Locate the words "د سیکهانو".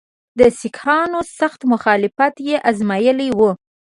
0.39-1.19